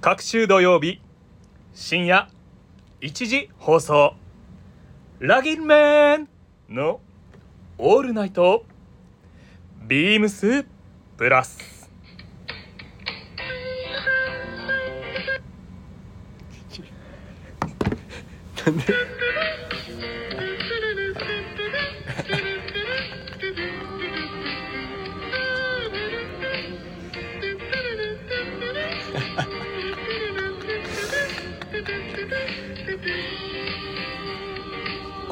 [0.00, 1.00] 各週土曜日
[1.74, 2.30] 深夜
[3.00, 4.14] 1時放送
[5.18, 6.28] ラギンメン
[6.68, 7.00] の
[7.78, 8.64] オールナイト
[9.88, 10.64] ビームス
[11.16, 11.90] プラス。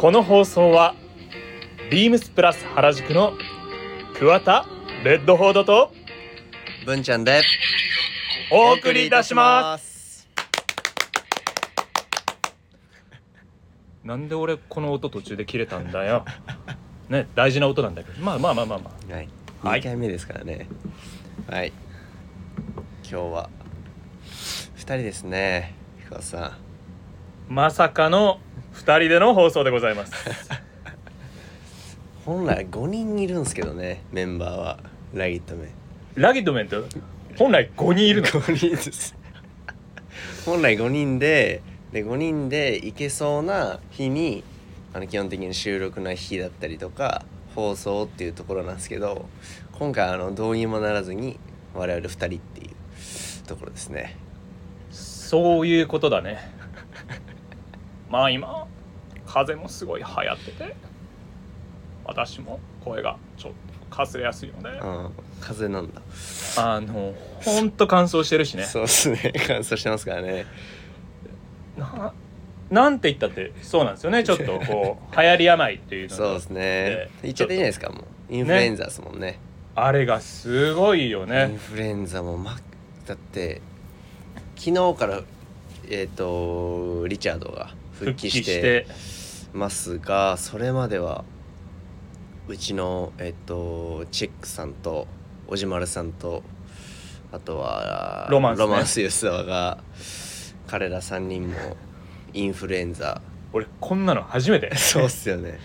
[0.06, 0.94] この放送は
[1.90, 3.32] ビームスプラス原宿の
[4.16, 4.64] 桑田
[5.02, 5.92] レッドフォードと
[6.84, 7.42] 文ちゃんで
[8.52, 10.28] お送りいたします。
[10.28, 10.28] す
[14.06, 16.24] なんで俺この音途中で切れたんだよ。
[17.08, 18.24] ね大事な音なんだけど。
[18.24, 19.12] まあまあまあまあまあ。
[19.12, 19.28] はい。
[19.60, 19.80] はい。
[19.80, 20.68] 2回目ですからね。
[21.50, 21.72] はい。
[23.02, 23.50] 今日は
[24.76, 26.58] 2人ですね深田さ
[27.48, 28.38] まさかの
[28.76, 30.10] 2人での放送でございます。
[30.10, 30.12] ん
[32.24, 34.78] 本来5人いるんですけどねメンバーは。
[35.14, 35.70] ラギットメン。
[36.14, 36.84] ラギットメント
[37.36, 39.14] 本来5人いるの？5人です。
[40.44, 44.44] 本来5人でで5人で行けそうな日に
[44.92, 49.26] あの基本的に収録な日だったりとか放送っていうところなんですけど
[49.72, 51.38] 今回あのどうにもならずに
[51.74, 54.16] 我々2人っていうところですね。
[54.90, 56.38] そういうことだね
[58.10, 58.66] まあ今
[59.26, 60.76] 風邪もすごい流行ってて
[62.04, 63.52] 私も声がちょっ
[63.90, 64.70] とかすれやすいので。
[64.78, 66.00] うん風邪なんだ。
[66.56, 67.14] あの
[67.44, 68.64] ほんと乾燥してるしね。
[68.64, 69.32] そうっすね。
[69.46, 70.46] 乾燥してますからね。
[71.76, 72.12] な
[72.70, 74.24] なんて言ったってそうなんですよね。
[74.24, 76.62] ちょっとこう 流行り病っていうのそうですね。
[76.62, 78.04] で言っちゃっていいじゃないですかもう。
[78.34, 79.38] インフルエンザですもんね。
[79.74, 82.56] あれがすごいよインねフルエンザもま
[83.06, 83.60] だって
[84.56, 85.20] 昨日から
[85.88, 88.86] えっ、とリチャードが復帰して
[89.52, 91.24] ますがそれまでは
[92.48, 95.08] うちのえっ、とチェックさんと
[95.48, 96.42] おじまるさんと
[97.32, 98.64] あとはロマンスね。
[98.64, 99.78] ロマンス吉沢が
[100.66, 101.76] 彼ら3人も
[102.32, 103.20] インフルエンザ。
[103.52, 104.74] 俺こんなの初めて。
[104.76, 105.58] そうっすよね。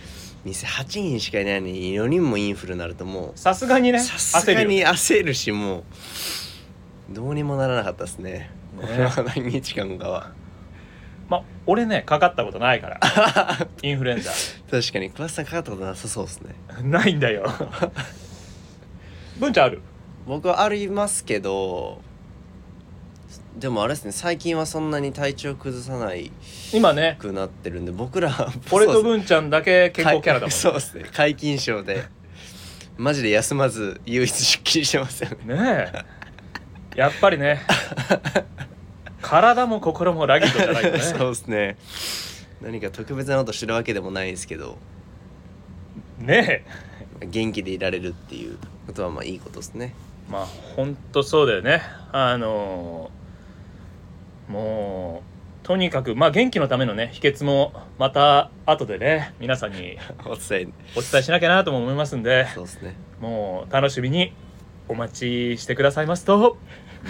[0.44, 5.84] 店8人しかいないのに4人もインフルになるともさすがにねうさすがに焦るしもう
[7.12, 8.50] どうにもならなかったですね。
[8.76, 9.12] ね。
[9.36, 10.32] 何日間かは
[11.32, 13.00] まあ俺ねかかったことないから。
[13.82, 14.32] インフルエンザ。
[14.70, 16.56] 確かに桑田さんかかったことなさそうですね。
[16.84, 17.50] ないんだよ。
[19.40, 19.82] 文ちゃんある？
[20.28, 22.02] 僕はありますけど
[23.58, 26.32] でもあれですね最近はそんなに体調崩さない
[26.74, 27.16] 今ね。
[27.18, 28.32] くなってるんで僕ら
[28.70, 31.06] 俺と文ちゃんだけ健康キャラだもんすそうですね。
[31.12, 32.04] 皆勤賞で。
[32.98, 35.56] マジで休まず唯一出勤してますよね。
[35.56, 37.00] ねえ。
[37.00, 37.62] やっぱりね
[39.22, 41.00] 体も心もラギットじゃないとね。
[41.04, 41.78] そうですね。
[42.62, 44.78] 何か特別なことしてるわけでもないんですけど。
[46.20, 46.66] ね
[47.20, 49.94] 元気でいられるっていうことはまあいいことですね。
[50.30, 51.82] えまあほんとそうだよね。
[52.12, 53.12] あの
[54.48, 55.24] も
[55.64, 60.68] うとにかくまあ元気のためのね秘訣もまた後でね皆さんに お伝え。
[60.96, 62.96] お伝えしなきゃなとも思いますんでそうですね。
[63.20, 64.34] もう楽しみに
[64.88, 66.58] お待ちしてくださいますと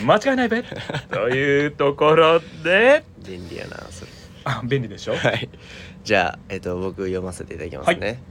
[0.05, 0.63] 間違いないべ。
[1.11, 3.03] というところで。
[3.25, 4.11] 便利やなそれ。
[4.43, 5.15] あ便利でしょ？
[5.15, 5.49] はい。
[6.03, 8.21] じゃあ、えっと僕読ませていただきますね。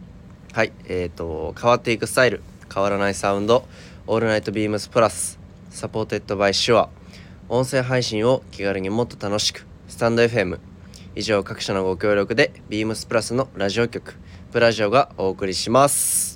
[0.52, 2.42] はい、えっ、と変わっていくスタイル。
[2.72, 3.66] 変わらないサウンド。
[4.06, 6.88] All Night BEAMS PLUS。Supported by SHURE。
[7.48, 9.66] 音声配信を気軽にもっと楽しく。
[9.88, 10.58] stand.fm
[11.16, 14.14] 以上各社のご協力でビームスプラスのラジオ局。
[14.52, 16.29] プラジオがお送りします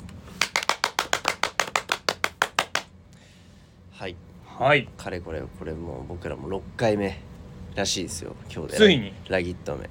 [4.58, 4.68] はい。
[4.68, 7.20] はいかれこれこれもう僕らも6回目
[7.74, 8.76] らしいですよ今日で。
[8.76, 9.12] ついに？
[9.28, 9.90] RUGGEDMEN。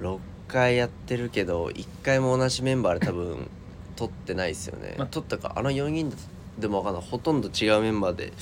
[0.00, 3.48] 6回やってるけど1回も同じメンバーで多分
[3.96, 6.12] 撮ってないですよね、ま撮ったかあの4人
[6.58, 7.10] でも分かんない。
[7.10, 8.32] ほとんど違うメンバーで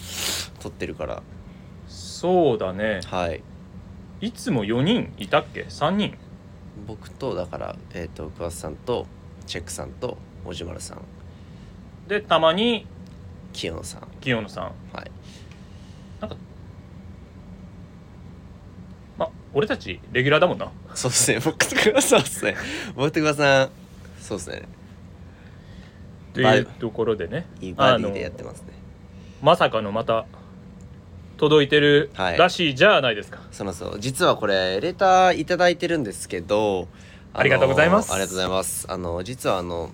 [0.60, 1.22] 撮ってるから。
[1.86, 3.00] そうだね。
[3.06, 3.42] はい。
[4.20, 6.16] いつも4人いたっけ？3人？
[6.88, 9.06] 僕とだからえっ、と桑田さんと
[9.46, 10.98] チェックさんとおじまるさん。
[12.08, 12.86] でたまに
[13.54, 14.08] 清野さん。
[14.20, 14.64] 清野さん。
[14.92, 15.10] はい。
[19.16, 20.70] まあ俺たちレギュラーだもんな。
[20.94, 21.38] そうですね。
[21.42, 22.56] 僕と桑田さんそうですね。
[22.94, 23.70] 僕と桑田さん。
[24.20, 24.62] そうですね。
[26.34, 27.46] というところでね。
[27.60, 28.72] いいバディでやってますね。
[29.40, 30.26] まさかのまた
[31.36, 32.38] 届いてるはい。
[32.38, 34.00] らしいじゃないですか、そのそう。
[34.00, 36.88] 実はこれレターいただいてるんですけど
[37.34, 38.12] のありがとうございます。
[38.12, 38.86] ありがとうございます。
[38.88, 39.90] あの実はあの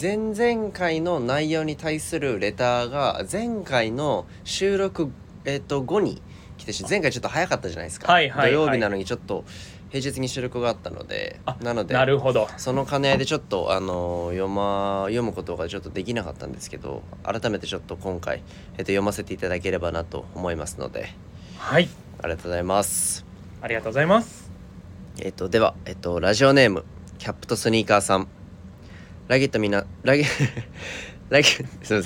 [0.00, 5.12] 前々回の内容に対するレターが前回の収録、
[5.44, 6.22] えっと後に
[6.56, 8.52] 来てし前回ちょっと早かったじゃないですか、はいはいはい。
[8.52, 9.44] 土曜日なのにちょっと
[9.90, 12.48] 平日に収録があったのであなのでなるほど。
[12.56, 21.14] その兼ね合いでちょっとあの読ま読むことがちょっとできなかったんですけど改めてちょっと今回、えっと、読ませていただければなと思いますので
[21.58, 21.88] はい。
[22.22, 23.26] ありがとうございます。
[23.60, 24.50] ありがとうございます。
[25.20, 26.86] えっとでは、えっと、ラジオネーム
[27.18, 28.28] キャップとスニーカーさん
[29.28, 30.24] ラギットみなラギ
[31.30, 32.02] ラギすみません。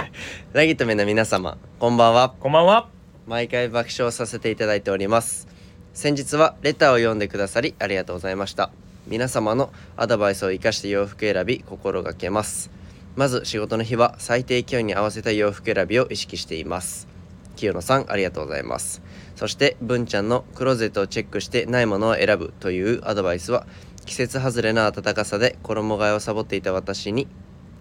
[0.52, 2.34] ラギットみな皆様こんばんは。
[2.38, 2.88] こんばんは。
[3.26, 5.48] 毎回爆笑させていただいております。
[5.94, 8.70] 先日はレターを読んでくださりありがとうございました。
[9.06, 12.70] 皆様のアドバイスを生かして洋服選び心がけます。
[13.16, 17.08] まず仕事の日は最低気温に合わせた洋服選びを意識しています。
[17.56, 19.00] 清野さんありがとうございます。
[19.36, 23.66] そして文ちゃんのクローゼットをチェックしてないものを選ぶというアドバイスは
[24.06, 27.26] 季節外れな暖かさで衣替えをサボっていた私に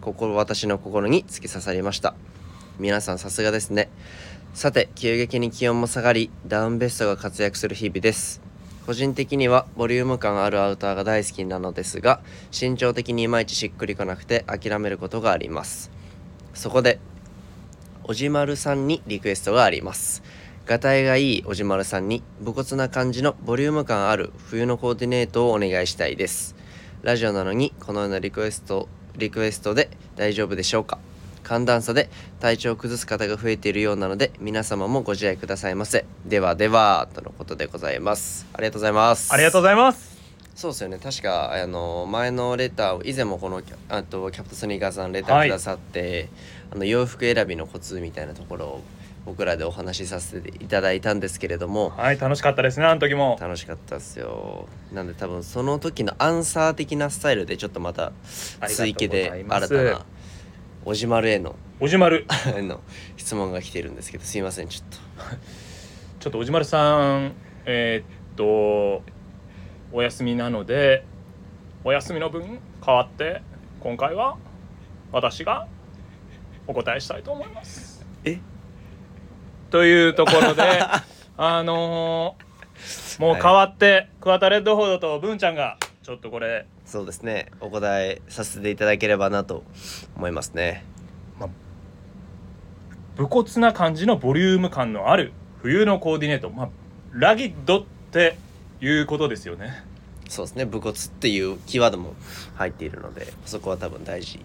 [0.01, 2.15] 心私の心に突き刺さりました。
[2.79, 3.89] 皆さんさすがですね。
[4.55, 8.41] さて急激に気温も下がりダウンベストが活躍する日々です。
[8.87, 15.91] 個人的にはボリューム感あるアウターが大好きなのですが身長的にいまいちしっくりこなくて諦めることがあります。
[16.55, 16.99] そこで
[18.03, 20.23] おじまるさんにリクエストがあります。
[20.65, 26.55] がたいがいいおじまるさんに武骨な感じのボリューム感ある冬のコーディネートをお願いしたいです。
[27.03, 30.97] ラジオなのにこのようなリクエストリクエストで大丈夫でしょうか。
[31.43, 32.09] 寒暖差で
[32.39, 36.03] 体調を崩す方が増えているようなので皆様もご自愛くださいませ。
[36.25, 38.47] ではではとのことでございます。
[38.51, 39.31] ありがとうございます。
[39.31, 40.17] ありがとうございます。
[40.55, 40.97] そうですよね。
[40.97, 46.29] 確かあの前のレターを以前もこのあとキャプテンスニーカーさんレターくださって、
[46.71, 48.81] あの洋服選びのコツみたいなところを
[49.25, 53.37] 僕らでお話しさせていただいたんですけれどもはい楽しかったですねあの時も。
[53.41, 54.67] 楽しかったですよ。
[54.93, 58.11] なんで多分その時のアンサー的なスタイルでちょっとまた
[58.67, 60.05] 追記で新たな
[60.85, 62.25] おじまるへのおじまる。
[62.55, 62.81] あの
[63.17, 64.97] 質問が来てるんですけどすいませんちょっと。
[66.19, 67.33] ちょっとおじまるさん
[67.65, 69.03] えーっと
[69.91, 71.03] お休みなので
[71.83, 73.41] お休みの分代わって
[73.79, 74.37] 今回は
[75.11, 75.67] 私が
[76.67, 78.05] お答えしたいと思います。
[78.23, 78.39] え？
[79.75, 80.63] というところで
[81.35, 87.51] あのーもう代わって、桑田レッドフォードと文ちゃんがちょっとこれそうですね。
[87.59, 89.63] お答えさせていただければなと
[90.15, 90.85] 思いますね。
[93.17, 96.49] 武骨な感じのボリューム感のある冬のコーディネート。
[96.49, 96.69] まあ
[97.11, 98.37] ラギッドって
[98.79, 99.83] いうことですよね。
[100.29, 100.63] そうですね。
[100.63, 102.13] 武骨っていうキーワードも
[102.55, 104.39] 入っているのでそこは多分大事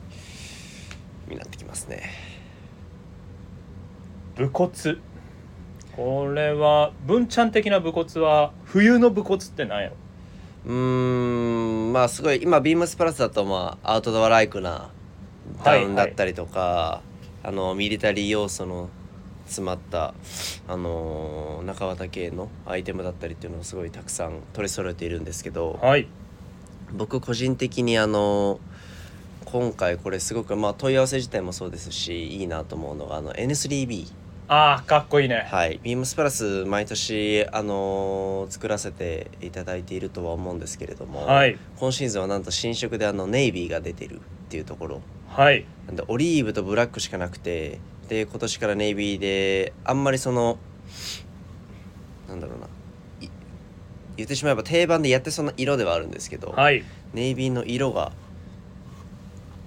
[1.29, 2.11] になってきますね。
[4.37, 4.73] 武骨
[5.97, 9.97] これは文ちゃん的な武骨は冬の武骨って何やろ？
[10.67, 14.91] うーんまあすごい今ビームスプラスだとまあアウトドアライクな
[15.65, 17.03] ダウンだったりとか、
[17.43, 18.89] あのミリタリー要素の
[19.47, 20.15] 詰まった
[20.69, 26.07] あの中綿系のアイテムだったりっていうのをすごいたくさん取り揃えているんですけどはい。
[26.93, 28.61] 僕個人的にあの
[29.45, 34.07] 今回これすごくまあ問い合わせ自体もそうですしいいなと思うのがあの N3B
[34.53, 35.47] ああかっこいいね。
[35.49, 41.57] はい、ビームスプラス毎年、あのー作らせていただいているとは思うんですけれども、はい。
[41.77, 44.19] 今シーズンはなんと新色であのネイビーが出てるっ
[44.49, 45.03] ていうところ。
[45.29, 45.65] はい。
[45.87, 50.59] なんでオリーブとブラックしかなくてで今年からネイビーであんまりその
[52.29, 52.67] なんだろうな。
[53.25, 53.31] い
[54.17, 56.83] 言ってしまえば定番でやってそうな色ではあるんですけど、はい。
[57.15, 58.11] ネイビーの色が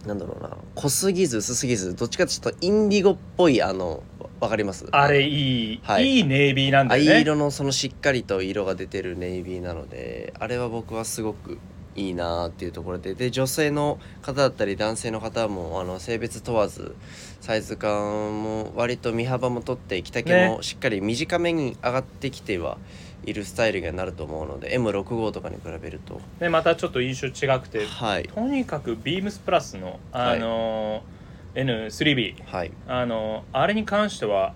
[0.05, 0.57] なんだろうな。
[0.75, 4.03] 濃すぎず薄すぎずどっちかっていうとインディゴっぽいあの
[4.43, 4.85] わわかります？
[4.91, 6.05] あれいい、はい。
[6.05, 7.11] い、いネイビーなんだよね。
[7.11, 11.57] 藍色のそのしっかりと色が出てるネイビーなのであれは僕はすごく
[11.95, 13.13] いいなっていうところで。
[13.15, 16.95] で女性の方だったり男性の方もあの性別問わず
[17.39, 20.63] サイズ感も割と身幅も取って着丈もね。
[20.63, 22.77] しっかり短めに上がってきては
[23.25, 26.19] いるスタイルになると思うので M65 とかに比べると。
[26.39, 27.85] でまたちょっと印象違くて。
[27.85, 28.23] はい。
[28.23, 31.22] とにかくビームスプラスのあのー
[31.55, 32.71] N3B はい。
[32.87, 34.53] あのーあれに関しては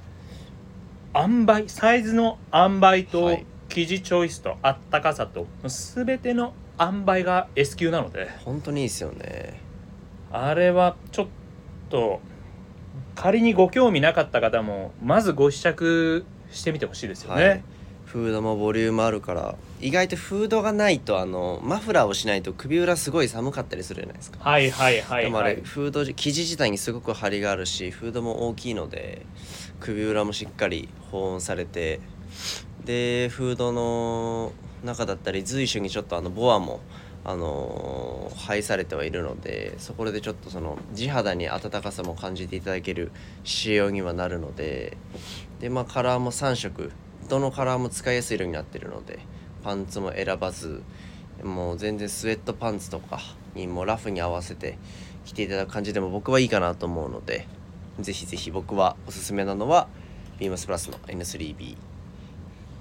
[1.16, 3.46] 塩梅サイズの塩梅とはい。
[3.70, 8.30] 生地チョイスとあったかさと全ての塩梅が S 級なので。
[8.46, 9.60] 本当にいいですよね。
[10.32, 11.27] あれはちょっ
[11.89, 12.22] と
[13.16, 17.63] 仮にご興味なかった方もまずご試着してみてほしいですよね、はい
[18.07, 24.39] フードもボリュームあるから意外とフードがないとあのマフラーをしないと首裏すごい寒かったりするじゃないですか。
[24.41, 29.25] はいはいはいでもあれはいフードじ生地自体にすごく張りがあるしフードも大きいので
[29.79, 31.99] 首裏もしっかり保温されて
[32.85, 36.79] でフードの中だったり随所にちょっとあのボアも
[37.25, 43.11] あのー配されてはいるのでそこでちょっとその地肌に温かさも感じていただける
[43.43, 44.95] 仕様にはなるので
[45.59, 46.91] でまあカラーも3色
[47.29, 49.19] どのカラーも使いやすい色になってるので
[49.63, 50.81] パンツも選ばず
[51.43, 53.19] もう全然スウェットパンツとか
[53.53, 54.77] にもラフに合わせて
[55.25, 57.48] 着ていただく感じでも僕はいいかなと思うので
[58.00, 59.88] ぜひぜひ僕はおすすめなのは
[60.39, 61.77] ビームスプラスの N3B に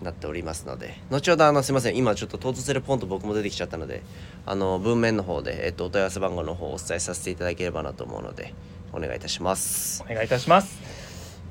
[0.03, 4.03] なっておりますので後ほどあのすいません今ちょっとトートセルポンと僕も出てきちゃったので
[4.45, 8.55] あの文面の方で、えっと、お問い合わせ番号の方をお伝えさせていただければなと思うので
[8.93, 10.03] お願いいたします。
[10.09, 10.79] お願いいたします。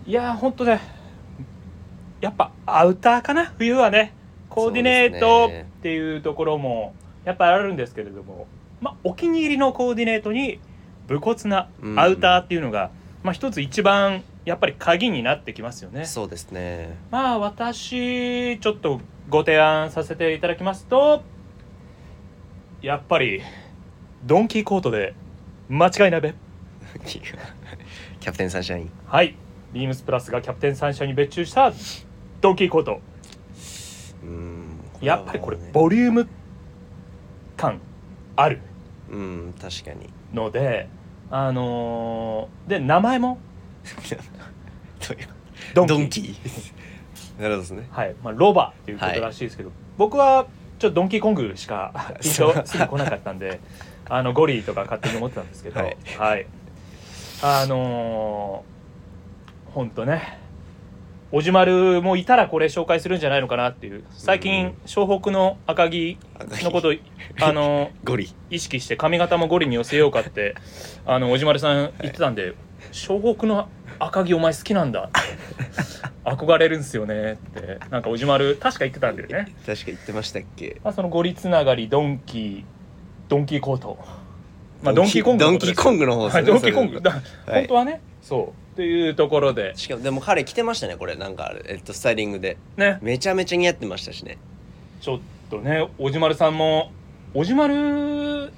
[0.08, 1.05] いやーほんとね
[2.22, 3.54] やっぱアウターかな？
[3.58, 4.14] 冬はね。
[4.50, 6.96] コーディネートっていうところも
[7.26, 8.48] やっぱあるんですけれども、
[8.80, 10.60] まあ、お気に入りのコーディネートに
[11.08, 12.92] 武骨なアウターっていうのが、
[13.22, 16.06] まあ、一つ一番やっぱり鍵になってきますよね。
[16.06, 16.98] そうですね。
[17.12, 21.22] まあ私ちょっとご提案させていただきますと
[22.82, 23.42] やっぱり
[24.24, 25.16] ドンキーコートで
[25.68, 26.34] 間違いないべ。
[27.04, 28.92] キャプテンサンシャイン。
[29.06, 29.36] はい。
[29.74, 31.74] ビームスプラスがキャプテンサンシャインに別注した
[32.46, 33.02] ドンキーコート
[34.24, 34.80] うん。
[35.02, 36.28] やっぱりこれボリューム
[37.58, 37.82] 感
[38.36, 38.62] ある。
[39.10, 40.10] うん確かに。
[40.32, 40.88] ので
[41.32, 43.40] あのーで名前も？
[45.74, 45.98] ドンキー。
[45.98, 47.42] ドンキー。
[47.42, 47.88] なるほどですね。
[47.90, 48.16] はい。
[48.22, 50.46] まあ、ロバっていうことらしいですけど、僕は
[50.78, 53.60] ちょっとドンキーコングしかピンとすぐ来なかったんで
[54.08, 55.80] あのゴリとか勝手に思ってたんですけど。
[55.80, 56.46] はい、
[57.42, 60.45] あのー、ほんとね
[61.32, 64.04] おじまるもいたらこれ紹介するんじゃないのかなっていう。
[64.12, 64.74] 最う近ん。
[64.86, 66.18] 湘北の赤城
[66.64, 66.94] のこと
[67.42, 68.34] あのゴリ。
[68.50, 70.56] 意識して髪型もゴリに寄せようかって
[71.06, 72.54] あのおじまるさん言ってたんで
[72.94, 73.68] 「湘北の
[74.00, 75.10] 赤城お前好きなんだ」
[76.26, 80.78] 憧れるんすよねってなんかおじまる確か言ってたんだよね、確か言ってましたっけ。
[80.84, 82.64] まあ、そのゴリつながりドンキー
[83.28, 83.98] ドンキーコート。
[84.82, 87.02] まあドンキーコングドンのことですキーコングの方ですはいねドンキーコング。
[87.02, 89.72] だ、はい本当はねそうっていうところで。
[89.78, 91.16] しかもでも彼着てましたねこれ。
[91.16, 92.58] なんかえっとスタイリングで。
[92.76, 93.00] ね。
[93.02, 94.38] めちゃめちゃ似合ってましたしね。
[95.00, 96.92] ちょっとねおじまるさんも
[97.34, 98.52] おじまる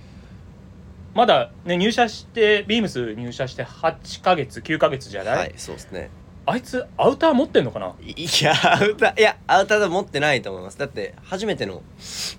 [1.13, 6.09] まだね入社してビームス入社して8ヶ月9ヶ月じゃない、はいそうですね。
[6.47, 7.93] あいつアウター持ってんのかな？
[8.01, 10.79] い やアウターいやアウターで持ってないと思います。
[10.79, 11.83] だって初めての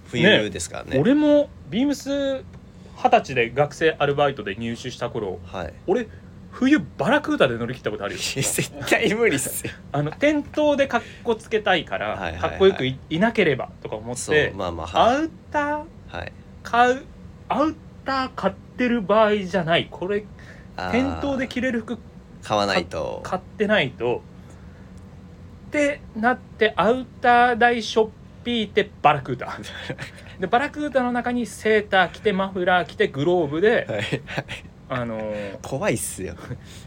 [0.06, 0.98] 冬ですからね。
[0.98, 2.42] 俺もビームス
[2.96, 5.74] 二十歳で学生アルバイトで入手した頃はい。
[5.86, 6.08] 俺
[6.58, 8.20] 冬バラクータで乗り切ったことあるよ。
[8.20, 9.72] 絶対無理っすよ。
[9.92, 12.40] あの店頭でかっこつけたいから、はいはいはい。
[12.40, 15.16] かっこよくいいなければとか思っそうて、まあまあはい。
[15.18, 16.32] アウターはい。
[16.64, 17.04] 買う
[17.48, 19.86] アウター買ってる場合じゃない。
[19.88, 20.24] これ
[20.76, 20.90] あー。
[20.90, 21.96] 店頭で着れる服
[22.42, 23.20] 買わないと。
[23.22, 24.22] 買ってないと。
[25.68, 28.08] ってなってアウター代ショッ
[28.42, 29.56] ピーってバラクータ。
[30.40, 34.22] でバラクータの中にセーター着てマフラー着てグローブで、はい
[34.88, 36.34] あのー怖いっすよ。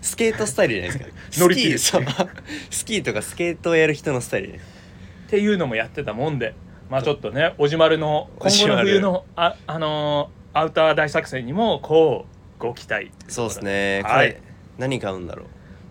[0.02, 1.42] スケートスタイルじゃないですか。
[1.42, 2.30] 乗り切るスキーそう。
[2.72, 4.48] スキーとかスケートをやる人のスタイル。
[4.48, 6.56] じゃないっていうのもやってたもんで。
[6.90, 13.12] まあちょっとねおじまるの今後の冬のあ、あのーアウター大作戦にもこうご期待。
[13.28, 14.02] そうですね。
[14.04, 14.36] はい。
[14.78, 15.46] 何買うんだろ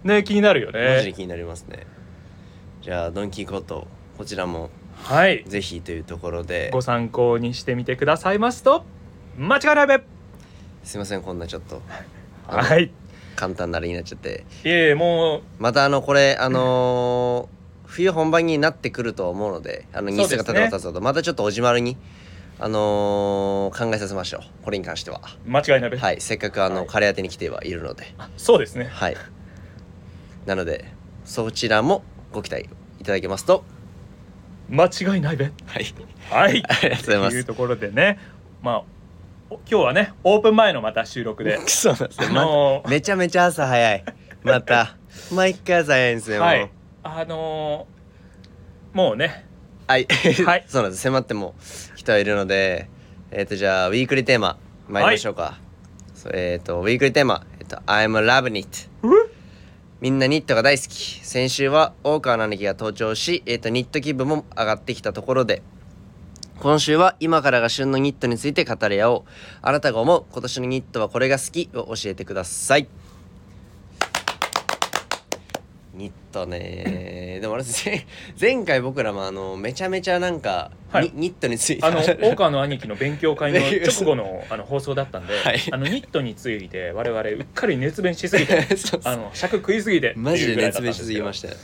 [0.04, 0.08] う。
[0.08, 1.86] ね気になるよマジでね気になりますね。
[2.82, 3.86] じゃあドンキーコート
[4.18, 5.44] こちらもはい。
[5.46, 6.70] ぜひというところで。
[6.72, 8.84] ご参考にしてみてくださいますと
[9.38, 10.00] 間違いないべ
[10.82, 11.82] すいませんこんなちょっと。
[12.46, 12.90] はい。
[13.36, 14.44] 簡単なあれになっちゃって。
[14.64, 15.42] いえもう。
[15.58, 21.96] またあのこれあのー冬本番になってくると思うのであの日数が経てば経つほどまたちょっとおじまるに
[22.60, 24.64] あのー考えさせましょう。
[24.64, 25.20] これに関しては。
[25.46, 26.20] 間違いないべはい。
[26.20, 26.86] せっかくあの、はい。
[26.88, 28.14] 彼宛てに来てはいるので。
[28.18, 28.88] あそうですね。
[28.90, 29.16] はい。
[30.46, 30.84] なので
[31.24, 32.68] そちらもご期待
[33.00, 33.64] いただけますと。
[34.68, 35.44] 間違いないべ。
[35.66, 35.94] はい。
[36.30, 36.62] はい。
[36.68, 37.30] ありがとうございます。
[37.30, 38.18] というところでね。
[38.62, 38.84] まあお
[39.50, 41.58] 今日はねオープン前のまた収録で。
[41.66, 44.04] そうなんですあよ、まのーめちゃめちゃ朝早い。
[44.42, 44.96] また。
[45.34, 46.46] 毎回朝早いんですよもう。
[46.48, 46.70] はい
[47.02, 49.46] あのーもうね。
[49.86, 50.06] はい、
[50.44, 50.64] はい。
[50.68, 51.02] そうなんです。
[51.02, 51.54] 迫っても
[51.96, 52.88] 人はいるので
[53.32, 54.56] えっ、とじゃあウィークリーテーマ
[54.88, 55.58] 参りましょうか、
[56.14, 58.88] そうえっ、とウィークリーテーマえっ、と I'm loving it
[60.00, 61.20] みんなニットが大好き。
[61.22, 65.62] 先週は大川の兄貴が登場し、えー、とニット気分も上がってきたところで
[66.60, 69.22] 今週は今からが旬のニットについて語り合おう。
[69.62, 72.86] あなたが思う今年のニットはこれが好きを教えてください。
[75.94, 77.38] ニットね。
[77.40, 78.04] でもあれ前
[78.38, 81.04] 前回僕らもあのめちゃめちゃなんか、はい。
[81.14, 81.86] ニニットについて。
[81.86, 85.60] あの大川の兄貴の勉強会の 直後のあの放送だったんで、はい。
[85.72, 88.66] あのニットについて我々うっかり熱弁しすぎて
[89.04, 91.54] あの尺食いすぎてマジで熱弁しすすぎましたよ。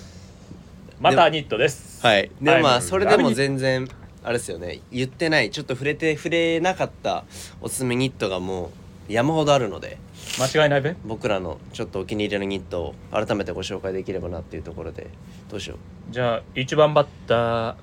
[1.01, 2.01] またニットです。
[2.03, 2.31] はい。
[2.41, 3.87] でもまあそれでも全然
[4.27, 4.81] あれですよね。
[4.91, 5.53] 言ってない。
[5.53, 7.25] ちょっと触れて触れなかった
[7.61, 8.73] おすすめニットがも
[9.09, 9.99] う山ほどあるので。
[10.41, 10.97] 間違いないべ。
[11.05, 15.11] 僕らのちょっとお気に入りのニットを改めてご紹介できればなっていうところで。
[15.49, 15.79] どうしよう。
[16.13, 17.77] じゃあ1番バッター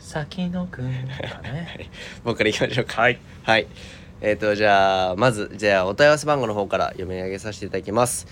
[0.00, 0.90] 先野くんか
[1.42, 1.88] ね。
[2.24, 3.02] 僕からいきましょうか。
[3.02, 3.20] はい。
[3.44, 3.68] はい。
[4.20, 8.26] えっ、とじゃあまずじゃあお問い合わせ番号の方から読み上げさせていただきます。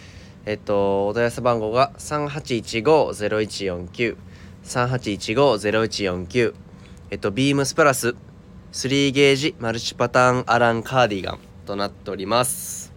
[0.46, 4.16] えっ、とお問い合わせ番号が3815-0149
[4.64, 6.69] 3815-0149
[7.12, 8.14] えっ、とビームスプラス
[8.72, 12.92] 3ゲージマルチパターンアランカーディガンとなっております。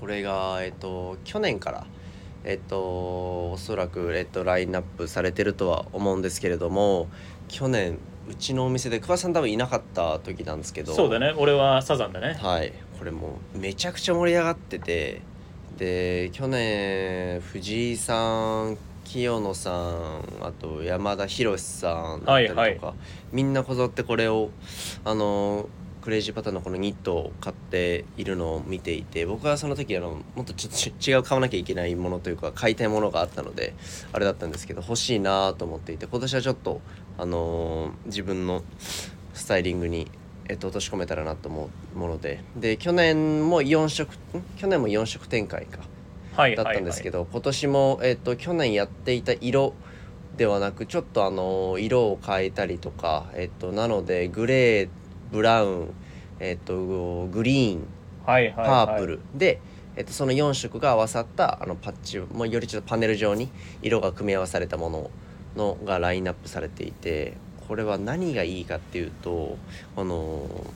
[0.00, 1.86] これがえっ、と去年から
[2.42, 2.78] えっと
[3.52, 7.08] おそらく、えっと、ラインナップされてるとは思うんですけれども
[7.48, 7.98] 去年
[8.30, 11.34] うちのお店で桑田さん多分いなかった時なんですけどそうだね。
[11.36, 12.38] 俺はサザンだね。
[12.40, 12.72] はい。
[12.98, 15.20] これもうめちゃくちゃ盛り上がってて
[15.76, 18.78] で去年藤井さん
[19.12, 22.94] 清野さんあと山田博さんだったりとか、はいはい。
[23.32, 24.50] みんなこぞってこれを
[25.04, 25.68] あの
[26.00, 33.74] クレイジーパターンのこのニットを買っているのを見ていて僕はその時あのもっとちょっと違う買わなきゃいけないものというか買いたいものがあったので
[34.12, 36.80] あれだったんですけど欲しいなと思っていて今年はちょっと
[37.18, 38.62] あのー自分の
[39.34, 40.08] スタイリングに、
[40.48, 42.44] えっと、落とし込めたらなと思うもので。
[42.56, 45.78] で去年も4色ん去年も4色展開か。
[45.78, 45.89] はい
[46.36, 49.74] だったんですけど、ど、今年も、えっと、去年やっていた色
[50.36, 54.88] ではなくちょっとあの色を変えたりとか、えっと、なのでグレー
[55.32, 55.94] ブラウン、
[56.38, 57.86] えっと、グリーン
[58.26, 59.20] はいはいはい、パープル。
[59.34, 59.60] で、
[59.96, 63.50] えっと、その4色が合わさったあのパッチもうよりちょっとパネル状に
[63.82, 65.10] 色が組み合わされたもの
[65.56, 69.58] のがラインナップされていてこれは何がいいかっていうと
[69.96, 70.66] この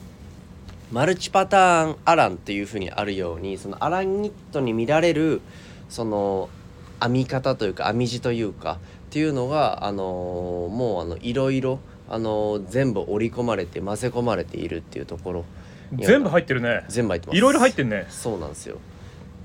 [0.95, 5.41] マルチパターンアランっていうふうにあるようにそのアランニットに見られる
[5.89, 6.47] その
[7.01, 15.45] 編み方というか編み地というかっていうのがあのもうあのいろいろあの全部織り込まれて混ぜ込まれているっていうところ。
[15.91, 16.85] 全部入ってるね。
[16.87, 17.37] 全部入ってます。
[17.37, 18.05] いろいろ入ってんね。
[18.09, 18.77] そうなんですよ。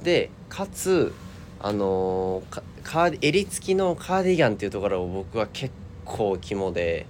[0.05, 1.13] でかつ
[1.59, 7.07] あのーかカー襟付きのカーディガンっていうところを僕は結構肝で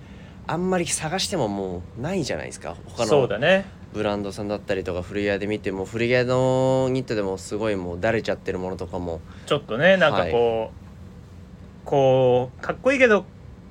[0.47, 3.09] あんまり探してももうないじゃないですか他の。
[3.11, 9.21] そうだねブランドさんだったりとか古着屋で見ても古着屋のニットでもすごいもうだれちゃってるものとかも。
[9.47, 13.25] ちょっとねなんかこう、こうかっこいいけど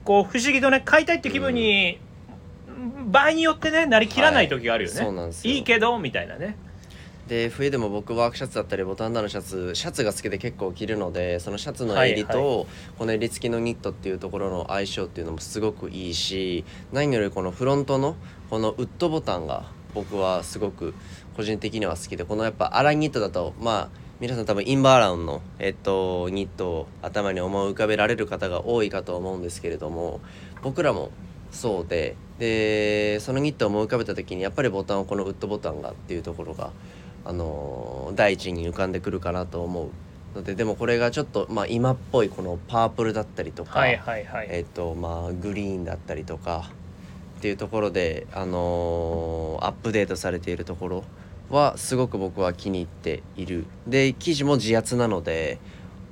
[0.04, 2.00] こう不思議とね買いたいって気分に、
[3.08, 5.54] 場合によってねなりきらない時があるよね、はいそうなんですよ。
[5.54, 6.58] いいけどみたいなね。
[7.28, 12.68] で冬でも僕ワークシャツだったりボタンダウンのシャツシャツが好きで結構着るのでそのシャツの襟と、はい。
[12.98, 18.16] この襟付きのニットっていうところの相性っていうのもすごくいいし何よりこのフロントの
[18.50, 19.66] このウッドボタンが
[20.00, 20.94] 僕はすごく
[21.36, 23.90] 個人的には好きでこのやっぱアランニットだとまあ
[24.22, 30.22] 皆さん多分インバーラウンの、えっと、ニットを頭に思い浮かべられる方が多いかと思うんですけれども
[30.62, 31.12] 僕らも
[31.52, 36.72] そうででそのニットを思い浮かべた時にやっぱりボタンをこのウッドボタンがっていうところが、
[37.26, 39.90] あのー第一に浮かんでくるかなと思う。
[40.36, 46.72] のででもこれがちょっと、まあ、今っぽいこのパープルだったりとか、はいはいはい、えっとまあグリーンだったりとか
[47.39, 51.04] っていうところで、あのーアップデートされているところ
[51.49, 53.65] はすごく僕は気に入っている。
[53.88, 55.58] で生地も自圧なので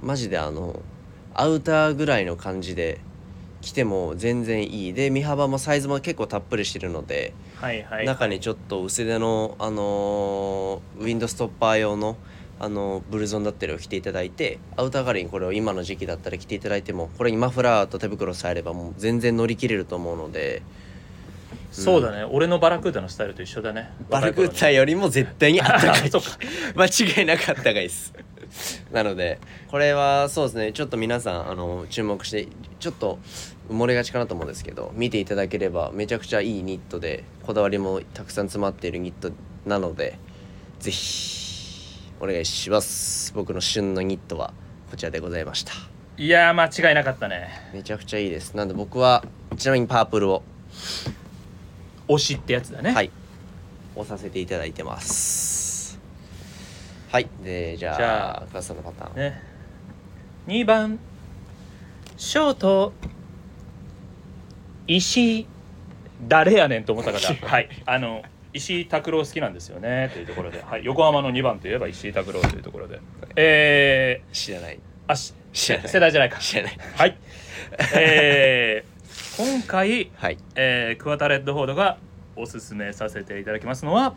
[0.01, 0.81] マジであの
[1.33, 2.99] アウターぐらいの感じで
[3.61, 4.93] 着ても全然いい。
[4.93, 12.15] で身幅もサイズも結構たっぷりしてるので、はいはい中にちょっと薄手の、あのーウィンドストッパー用の、
[12.59, 20.61] あのーブルゾンだったりを着ていただいてアウター代わりにこれを今の時期だったら着ていただいてもこれにマフラーと手袋さえあればもう全然乗り切れると思うので
[21.71, 23.91] そうだね、俺のバラクータのスタイルと一緒だね。
[24.09, 26.09] バラクータよりも絶対にあったかい。
[26.11, 26.37] そうか。
[26.75, 28.13] 間違いなかったかいです。
[28.91, 30.71] なのでこれはそうですね。
[30.71, 32.47] ちょっと皆さんあの注目して
[32.79, 33.19] ちょっと
[33.69, 39.31] 埋もれがちかなと思うんですけど見ていただければめちゃくちゃいいニットでこだわりもたくさん詰まっているニット
[39.65, 40.17] なので
[40.79, 43.33] ぜひお願いします。
[43.35, 44.53] 僕の旬のニットは
[44.89, 45.73] こちらでございました。
[46.17, 47.49] いやー間違いなかったね。
[47.73, 48.55] めちゃくちゃいいです。
[48.55, 49.23] なんで僕は
[49.57, 50.43] ちなみにパープルを
[52.07, 52.91] 推しってやつだね。
[52.91, 53.11] はい。
[53.95, 55.99] 押させていただいてます。
[57.09, 57.29] はい。
[57.43, 59.41] でじゃあじゃあ桑田さんのパターン、ね。
[60.47, 60.99] 2番。
[62.17, 62.93] ショート。
[64.87, 65.47] 石井
[66.27, 67.33] 誰やねんと思った方。
[67.45, 67.69] はい。
[67.85, 70.09] あの石井拓郎好きなんですよね。
[70.13, 72.99] というところで、はい、横浜の2番といえば石井拓郎というところで。
[73.35, 74.75] え知らない。
[74.75, 75.89] ー、あし知らない。
[75.89, 76.39] 世代じゃないか。
[76.39, 76.77] 知らない。
[76.95, 77.17] はい。
[77.95, 78.96] えー、
[79.37, 80.39] 今回はい。
[80.55, 81.99] えー、クワタレッドフォードが
[82.35, 84.15] おすすめさせていただきますのは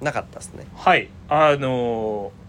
[0.00, 0.66] なかったですね。
[0.74, 1.08] はい。
[1.28, 2.42] あのー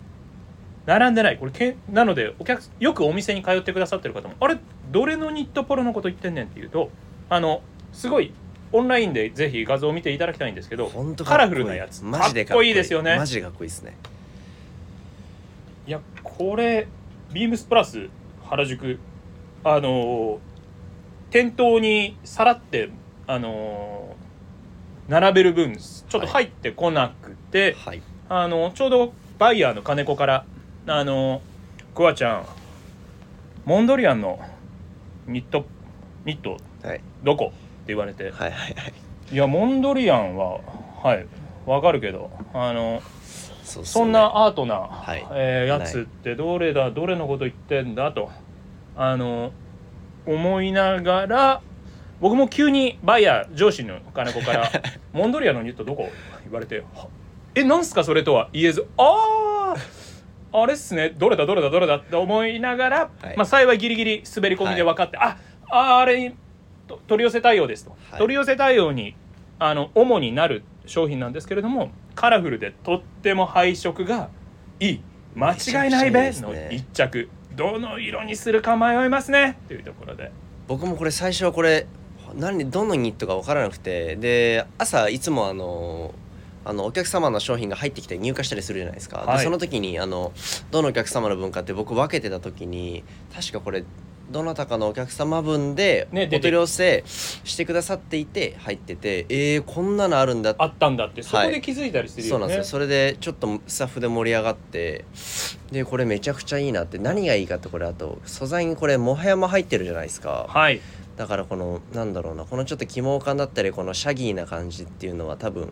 [0.86, 1.38] 並んでない。
[1.38, 4.58] これけなのでお客よくお店に通ってくださってる方もあれ
[4.92, 6.90] どれのニットポロのこと言ってんねんっていうと
[7.30, 7.62] あの
[7.94, 8.34] すごい
[8.74, 12.04] オンラインでぜひ画像を見ていただきたいんですけど本当カラフルなやつ。
[12.04, 12.74] マジでかっこいい。
[12.74, 13.16] ですよね。
[13.16, 13.96] マジでかっこいいですね。
[15.88, 16.88] いやこれ
[17.32, 18.10] ビームスプラス
[18.44, 19.00] 原宿
[19.64, 20.38] あのー
[21.32, 22.90] 店頭にさらって
[23.26, 28.02] あのー並べる分ちょっと入ってこなくて、はい。
[28.30, 30.46] あのちょうどバイヤーの金子から
[30.88, 31.42] 「あの
[31.94, 32.46] クワちゃん
[33.66, 34.40] モンドリアンの
[35.28, 35.66] ニット
[36.26, 37.02] ニットはい。
[37.24, 37.56] どこ?」って
[37.88, 38.74] 言われてはいはいはい
[39.32, 40.60] 「いやモンドリアンは
[41.04, 41.26] はい
[41.66, 43.02] わかるけどあの
[43.64, 43.86] そね。
[43.86, 45.26] そんなアートな、はい。
[45.34, 48.32] えーやつってどれだどれのこと言ってんだと
[48.96, 49.52] あの
[50.26, 51.62] 思いながら
[52.22, 54.72] 僕も急にバイヤー上司の金子から
[55.12, 56.10] 「モンドリアンのニットどこ?」
[56.46, 57.08] 言われては
[57.56, 58.50] 「えなんすかそれ?」とは？
[58.54, 59.76] 言えず「あ
[60.54, 61.10] ああれっすね。
[61.18, 61.48] どれだ？
[61.48, 61.70] どれだ？
[61.72, 63.36] どれだ」って思いながら、はい。
[63.36, 65.38] まあ、幸いギリギリ滑り込みで分かって「あ
[65.72, 66.34] ああれ
[66.88, 68.20] と取り寄せ対応ですと」はい。
[68.20, 69.16] 取り寄せ対応に
[69.58, 74.30] あの主になる商品なんですけれどもカラフルでとっても配色が
[74.80, 75.02] いい。
[75.36, 79.58] 間違いないべの一着どの色にするか迷いますね。
[79.66, 80.32] っていうところで。
[80.68, 81.88] 僕もこれ最初はこれ
[82.36, 84.16] 何どのニットか分からなくて。
[84.16, 86.14] で朝いつもあの
[86.66, 89.38] あのお客様の商品が入ってきて入荷したりするじゃないですか、はい。
[89.38, 90.32] でその時にあの
[90.72, 93.04] どのお客様の分かって僕分けてた時に
[93.36, 93.84] 確かこれ
[94.34, 96.40] どなたかのお客様分でおね出て。
[96.42, 100.56] 取り寄せしてくださっていて入っててえー、こんなのあるんだ。
[100.58, 102.64] あったんだってそこで気づいたりするよね、そうなんですよ。
[102.66, 105.06] それでちょっとスタッフで盛り上がって
[105.72, 110.48] でこれめちゃくちゃいいなって何がいいかってこれあと素材にこれモハヤマ入ってるじゃないですか。
[110.50, 110.82] はい。
[111.16, 115.72] だからこのなんだろうなこのちょっと起毛感だったりこのシャギーな感じっていうのは多分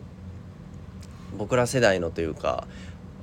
[1.36, 2.68] 僕ら世代のというか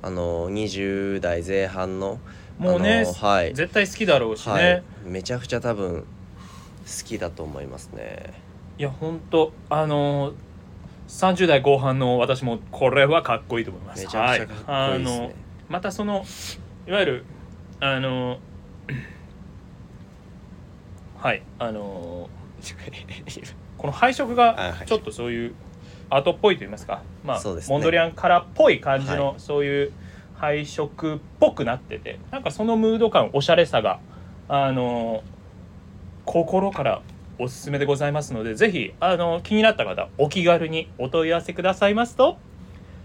[0.02, 2.18] あの20代前半の
[2.60, 6.06] もうねはい、絶対好きだろうしね、はい、めちゃくちゃ多分好
[7.06, 8.34] きだと思いますね。
[8.76, 10.34] いや本当あのー、
[11.08, 14.04] 30代後半の私もこれはかっこいいと思います。
[14.04, 14.56] めちゃくちゃかっ
[14.90, 15.34] こいいです
[15.70, 16.26] またその
[16.86, 17.24] いわゆる
[17.80, 18.38] あの
[21.16, 22.28] はいあの
[23.78, 24.86] この配色がい。
[24.86, 25.54] ちょっとそういう
[26.10, 27.62] アートっぽいと言いますか、まあね。
[27.68, 29.92] モンドリアンカラーっぽい感じはのそういう
[30.40, 34.00] 配色っぽくなっててなんかそのムード感おしゃれさが
[34.48, 35.22] あの
[36.24, 37.02] 心から
[37.38, 42.38] おすすめでございますのでぜひあの気になった方お気軽にお問い合わせくださいますと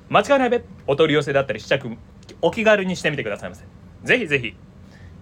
[0.10, 1.98] 間違いないべお取り寄せだったり試着
[2.42, 3.64] お気軽にしてみてくださいませ。
[4.04, 4.56] ぜひぜひ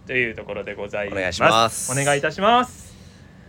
[0.05, 1.17] というところでございます。
[1.17, 1.91] お願いします。
[1.91, 2.93] お願いいたします。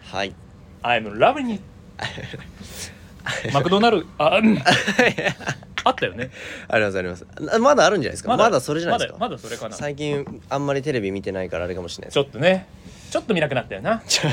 [0.02, 0.34] はい。
[0.82, 1.62] I'm loving it.
[3.52, 4.58] マクドナルドあうん
[5.86, 6.30] あったよね。
[6.68, 7.26] ありますあります。
[7.40, 8.36] なまだあるんじゃないですか？
[8.36, 9.18] まだそれじゃないですか？
[9.18, 9.76] まだそれかな。
[9.76, 12.14] 最近あんまりテレビ見てないからあれかもしれないです。
[12.14, 12.66] ちょっとね。
[13.10, 14.02] ちょっと見なくなったよな。
[14.08, 14.30] ちょ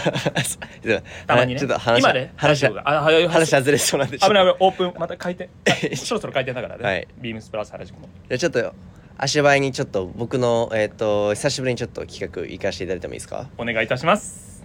[1.28, 1.60] たまにね。
[1.60, 2.82] ちょっと話今ね話が
[3.30, 4.56] 話外れそうなんで危ない危ない。
[4.60, 7.08] オープンまた開店あそろそろ開店だからね、はい。
[7.20, 8.10] ビームスプラス原宿も。
[8.28, 8.74] じゃあちょっと
[9.20, 13.48] 足早にちょっと僕のえっ、と久しぶりにちょっと企画行かせていただいてもいいですか？
[13.60, 14.64] お願いいたします。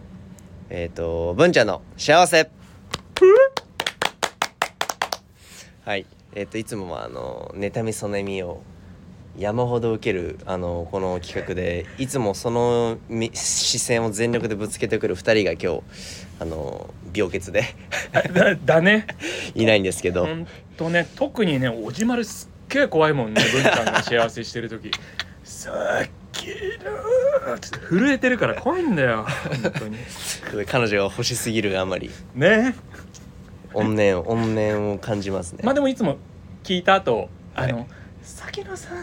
[0.70, 2.48] えっ、と文ちゃんの幸せ。
[5.84, 8.60] はいえっ、といつもはあの妬みそねみを
[9.38, 15.82] 山ほど受けるあのこの企画でいつもそのみ視線を全力でぶつけてくる2人が今日
[16.38, 17.64] あの病欠で
[18.34, 19.06] だだね。
[19.56, 20.28] いないんですけど。
[20.76, 24.90] とね特にねおじまるすっげえ怖いもんね文ちゃんが幸せしてる時。
[25.42, 25.70] さ
[26.04, 26.48] っき
[27.48, 27.86] のつって。
[27.86, 29.24] 震えてるから怖いんだよ
[29.62, 29.96] 本当に。
[30.68, 32.10] 彼女が欲しすぎるがあまり。
[32.34, 32.74] ね
[33.76, 35.60] 怨念怨念を感じますね。
[35.62, 36.16] まあでもいつも
[36.64, 37.86] 聞いた後あの、はい。
[38.22, 38.96] 先野さん。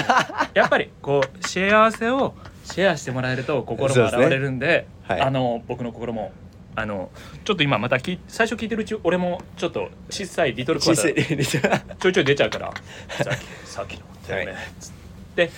[0.54, 5.20] やっぱりこう幸せをシェアしてもらえると心も洗われるんではい。
[5.20, 6.32] あの僕の心も
[6.76, 7.10] あの
[7.44, 12.72] ちょっと今またき最初聞いてるうち俺もちょっと小さいリトルクワ小タさいちょいちょい出ちゃうから
[13.64, 14.92] さっきのだよね、はいつっ
[15.34, 15.50] て。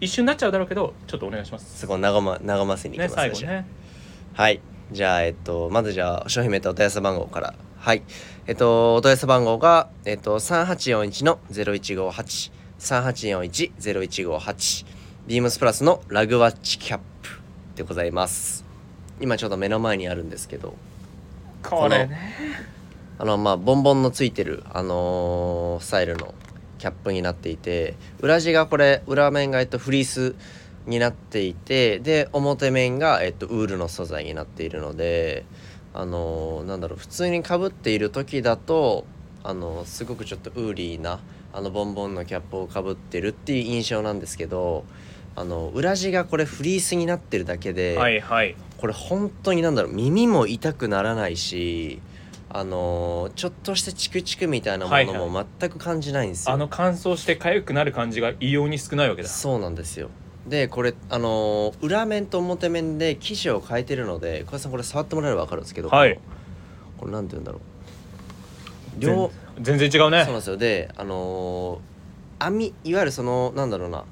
[0.00, 1.78] 一瞬なっちゃうだろうけどちょっとお願いします。
[1.78, 3.66] そこ和ま和ませにいきねますじゃあ最後ね。
[4.32, 4.60] はい。
[4.90, 8.02] じゃあえっとまずじゃあ商品名とお問い合わせ番号からはい。
[8.46, 14.86] えっとお問い合わせ番号がえっと3841の0158 3841 0158
[15.26, 17.30] ビームスプラスのラグワッチキャップ
[17.76, 18.66] でございます。
[19.18, 20.74] 今ちょうど目の前にあるんですけど。
[21.62, 22.20] これね。
[23.18, 26.34] あのまあボンボンのついてるあのースタイルの
[26.76, 30.34] キャップになっていて裏地がこれ裏面がえっとフリース
[30.86, 35.44] になっていてで表面が、えっと、ウールの素材になっているので
[35.92, 39.04] あのなんだろう普通にかぶっている時だと
[39.42, 41.20] あのすごくちょっとウーリーな
[41.52, 44.84] あのボンボンのキャップをかぶってるっていう印象なんですけど
[45.34, 48.56] あの裏地がこれフリースになってるだけで、はいはい。
[48.78, 52.00] これ本当になんだろう耳も痛くならないし
[52.48, 56.54] あのちょっとしたチクチクみたいなもはいのも全く感じないんですよ。
[56.54, 59.28] あの乾燥して痒くなる感じが異様に少ないわけだ。
[59.28, 60.10] そうなんですよ
[60.46, 66.18] でこれあのー裏面と表面で生地を変えてるので小林さんこれ触ってもらえれば分かるんですけど、はい。
[66.98, 67.60] これなんて言うんだろう。
[69.00, 70.24] 両全然違うね。
[70.24, 70.56] そうなんですよ。
[70.56, 74.04] であのー網いわゆるそのなんだろうな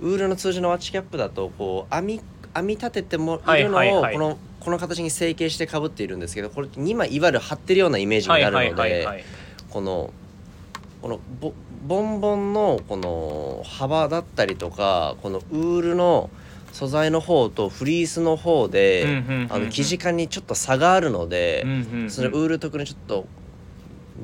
[0.00, 2.20] ウールの通常のワッチキャップだとこう網
[2.52, 4.02] 網立ててもいるのを、はいはい。
[4.02, 9.24] はいこのこの形に成形してかぶっているんですけどこれ2枚いわゆる貼ってるようなイメージになるので、はいはいはいはい。
[9.68, 10.10] この
[11.02, 11.52] このボ
[11.84, 16.30] ボンボンのこの幅だったりとかこのウールの
[16.72, 19.22] 素材の方とフリースの方で、
[19.70, 21.64] 生地感にちょっと差があるので、
[22.08, 23.26] そのウール特にちょっと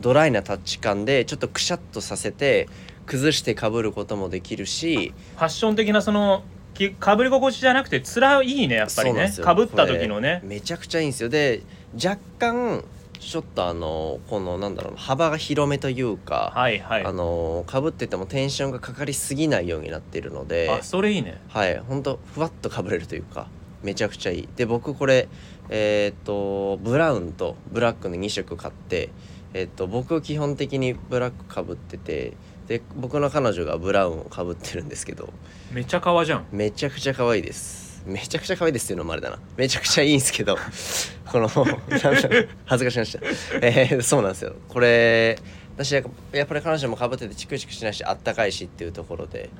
[0.00, 2.68] ドライなタッチ感でちょっとくしゃっとさせて
[3.06, 6.42] 崩してかぶることもできるしファッション的なその
[6.74, 9.32] きかぶり心地じゃなくてつらいいねやっぱりね。
[9.42, 10.40] かぶった時のね。
[10.44, 11.28] めちゃくちゃいいんですよ。
[11.28, 11.62] で
[11.94, 12.84] 若干
[13.20, 17.04] ちょっとあのこのなんだろうな幅が広めというか、はいはい。
[17.04, 21.40] あのかぶっててもテンションがかかりすぎないようになっているのであそれいいね。
[21.48, 23.46] はいほんとふわっとかぶれるというか
[23.82, 24.48] めちゃくちゃいい。
[24.56, 25.28] で僕これ
[25.68, 29.10] えーっとブラウンとブラックの2色買って
[29.52, 32.32] えーっと僕基本的にブラックかぶってて
[32.68, 35.30] で僕の彼女がブラウンをかぶってるんですけど
[35.72, 36.46] めちゃかわじゃん。
[36.52, 39.38] めちゃくちゃ可愛いですめちゃくちゃ可愛いですっていうのもあれだな。
[39.56, 40.56] めちゃくちゃいいんですけど。
[41.30, 43.20] この恥ずかしました
[43.62, 44.54] えー、そうなんですよ。
[44.68, 45.38] これ
[45.76, 49.50] 私やっぱり彼女もかぶっててチクチクしないしあったかいしっていうところで。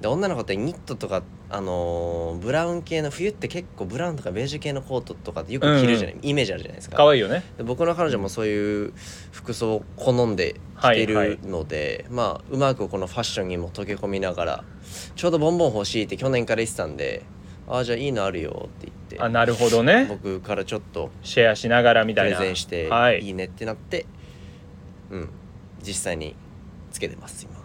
[0.00, 6.96] で女の子ってニットとかあのーブラウン系の冬って結構ブラウンとかベージュ系のコートとかよく着るじゃない、イメージあるじゃないですか。
[6.96, 7.44] かわいいよね。
[7.56, 8.92] で僕の彼女もそういう
[9.32, 14.64] 服装を好んで着てるので、まあうまくこのファッションにも溶け込みながら
[15.14, 17.22] ちょうどボンボン欲しいって去年から言ってたんで
[17.68, 20.06] ああじゃあいいのあるよって言ってあなるほどね。
[20.08, 22.38] 僕からちょっとシェアしながらみたいな。
[22.38, 22.88] ゼンして。
[22.88, 23.20] はい。
[23.20, 24.04] いいねってなって、
[25.10, 25.28] うん。
[25.82, 26.34] 実際に
[26.90, 27.55] つけてます今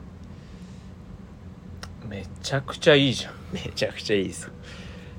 [2.11, 3.33] めちゃくちゃいいじゃん。
[3.53, 4.51] めちゃくちゃいいです。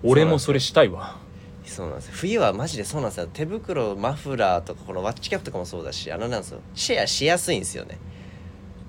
[0.02, 1.16] 俺もそれしたいわ。
[1.64, 2.12] そうなんですよ。
[2.16, 3.28] 冬はマジでそうなんですよ。
[3.33, 6.61] 手袋マフラーとかこのワッチキャップとかもそうだしあのなんですよ。
[6.74, 7.96] シェアしやすいんですよね。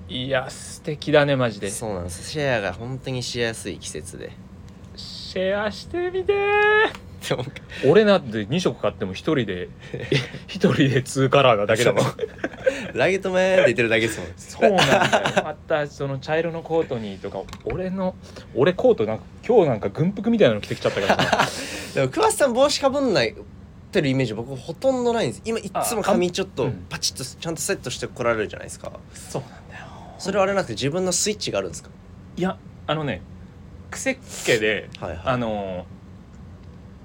[0.06, 1.70] いや素敵だねマジで。
[1.70, 4.32] シそうなんですシェアが本当にしやすい季節で。
[5.38, 6.34] ェアしてみて
[7.28, 7.44] でも
[7.86, 9.68] 俺なんて2色買っても1人で
[10.48, 12.04] 1人で2カラーなだけだもん。
[12.94, 14.28] ラゲットメンって言ってるだけですもん。
[14.36, 15.44] そうなんだよ。
[15.44, 18.14] またその茶色のコートにとか俺の
[18.54, 21.48] 俺コートなんか今日なんか軍服みたいなの着てきちゃったからさ。
[22.00, 23.34] でも桑田さん帽子かぶんないっ
[23.92, 25.42] てるイメージ僕ほとんどないんです。
[25.44, 28.92] 今いっつも髪ちょっとパチッとちゃんとセットして来られるじゃないですか。
[29.14, 29.84] そうなんだよ。
[30.18, 31.90] それはあれなくて自分のスイッチがあるんですか？
[32.36, 32.56] いや
[32.86, 33.22] あのね
[33.90, 35.20] 癖っ気ではいはい。
[35.24, 35.86] あの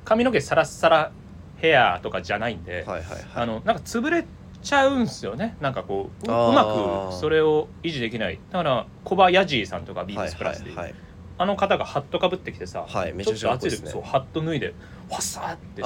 [0.09, 1.11] 髪の毛サラッサラ
[1.57, 3.25] ヘアとかじゃないんで、はいはいはい。
[3.35, 4.25] あのなんか潰れ
[4.63, 5.55] ちゃうんすよね。
[5.61, 6.65] なんかこううま
[7.11, 8.39] くそれを維持できない。
[8.49, 10.95] だから小葉ヤジーさんとかビームスプラスで、はいはいはい。
[11.37, 13.91] あの方がハットかぶってきてさ、はいめちゃくちゃかっこいいですね。
[13.91, 14.73] そうハット脱いで
[15.11, 15.83] わっさーって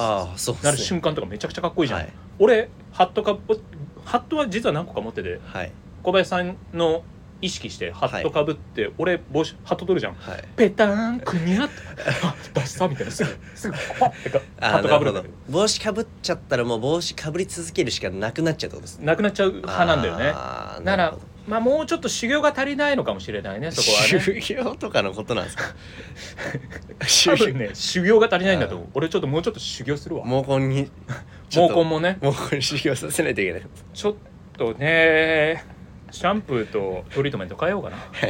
[0.66, 2.14] なる瞬間とかめちゃくちゃかっこいいじゃん、はい。
[2.40, 3.62] 俺ハットかぶ
[4.06, 5.72] ハットは実は何個か持っててはい。
[6.02, 7.04] 小林さんの
[7.44, 10.14] 意識してハットかぶって、俺帽子ハット取るじゃん。
[10.14, 10.44] はい。
[10.56, 11.74] ペターンくにゃって
[12.24, 15.34] あ出したみたいなすぐすぐパッてかハあットかぶるんだけど。
[15.50, 19.06] 帽子かぶっちゃったらもう帽子かぶり続けるしかなくなっちゃうってことですね。
[19.06, 20.26] なくなっちゃう派なんだよね。
[20.86, 24.42] ならまあもうちょっと修行が足りないのかもしれないねそこはね。
[24.42, 25.64] 修行とかのことなんですか？
[27.00, 28.88] 多修分ね 修行が足りないんだと思う。
[28.94, 30.24] 俺ちょっともうちょっと修行するわ。
[30.24, 30.90] 毛根に
[31.50, 32.18] 毛根もね。
[32.22, 33.62] 毛根に修行させないといけない。
[33.94, 34.16] ちょっ
[34.58, 35.66] とね
[36.14, 37.98] シャンプーとトリートメント変えようかな。
[37.98, 38.30] はい。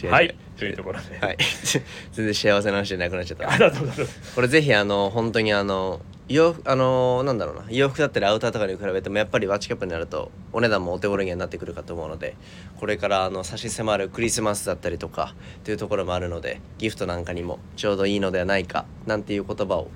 [0.00, 0.12] 違う違う。
[0.12, 0.36] はい。
[0.56, 1.36] というところで、はい。
[2.12, 3.52] 全然幸せな話じゃなくなっちゃった。
[3.52, 4.02] あだとだと
[4.36, 7.64] これぜひあの本当にあの洋服あのなんだろうな。
[7.70, 12.36] 洋服だったりアウターとかに比べてもやっぱりワッチキャップになるとお値段もお手頃にはなってくるかと思うので
[12.78, 19.90] これからあの差し迫るクリスマスだったりとかというところもあるのでギフトなんかにもちょうどいいのではないかなんていう言葉を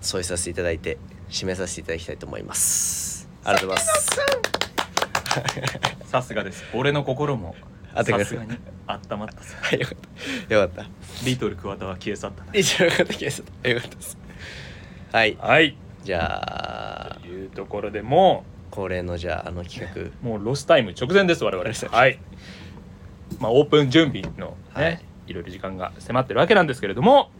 [0.00, 3.28] 添えさせていただいて締めさせていただきたいと思います。
[3.44, 4.20] ありがとうございます
[6.06, 6.64] さすがです。
[6.72, 7.54] 俺の心も
[7.94, 9.56] あてくださすがに温まったさ。
[9.60, 9.98] はいよかっ
[10.48, 10.54] た。
[10.54, 11.24] よかった。
[11.24, 14.18] リトル桑田は消え去ったよかったよかったです。
[15.12, 15.36] はい。
[15.40, 15.76] はい。
[16.04, 20.02] じゃあというところでも恒例のじゃああの企画。
[20.02, 21.62] うもうロスタイム直前です我々。
[21.68, 22.18] はいはい。
[23.40, 25.04] まあ、オープン準備のね、はい。
[25.26, 27.30] い、ろいろ時間が迫ってるわけなんですけれども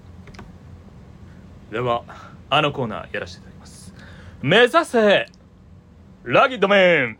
[1.71, 2.03] では
[2.51, 3.95] あのコーナーやらせていただきます。
[4.43, 5.27] 目指せ
[6.25, 7.19] ラギッドメン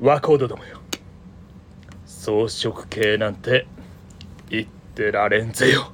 [0.00, 0.80] ワコードどもよ。
[2.06, 3.66] 装飾系なんて
[4.48, 5.92] 言ってられんぜよ。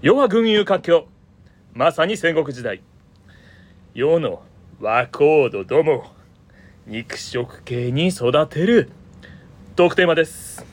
[0.00, 1.08] 世は群雄割拠。
[1.72, 2.80] まさに戦国時代。
[3.94, 4.44] 世の
[4.80, 6.04] 和コードども
[6.86, 8.90] 肉食系に育てる。
[9.74, 10.64] トークテーマです。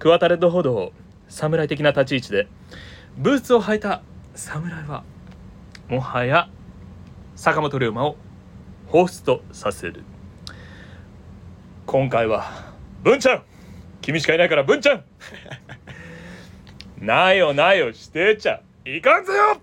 [0.00, 0.92] クワタレッドほど
[1.28, 2.48] 侍的な立ち位置で。
[3.16, 4.02] ブーツを履いた
[4.34, 5.04] 侍は
[5.88, 6.48] もはや
[7.36, 8.16] 坂本龍馬を
[8.88, 10.02] ホストさせる。
[11.90, 12.52] 今回は
[13.02, 13.42] 文ちゃん。
[14.00, 15.04] 君しかいないから文ちゃん。
[17.04, 17.92] なよなよ。
[17.92, 18.60] してちゃ。
[18.84, 19.60] いかんぜよ。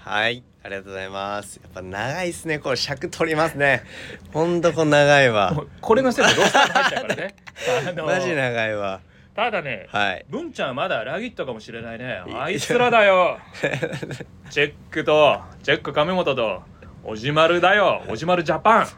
[0.00, 1.60] はいありがとうございます。
[1.62, 2.58] やっぱ長いっすね。
[2.58, 3.84] これ尺取りますね。
[4.32, 5.54] ほんとこれ長いわ。
[5.80, 7.34] これのせいでロースタ入っちゃうからね。
[7.88, 9.00] あのマジ長いわ。
[9.36, 10.26] ただねはい。
[10.28, 12.24] 文ちゃんはまだラギットかもしれないね。
[12.36, 13.38] あいつらだよ。
[14.50, 16.64] チェックとチェック亀本と
[17.04, 18.02] おじまるだよ。
[18.08, 18.88] おじまるジャパン